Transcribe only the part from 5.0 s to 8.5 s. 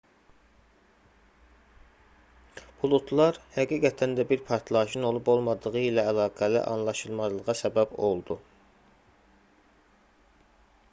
olub-olmadığı ilə əlaqəli anlaşılmazlığa səbəb oldu